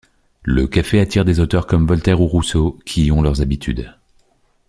[0.41, 3.93] Le café attire des auteurs comme Voltaire ou Rousseau, qui y ont leurs habitudes.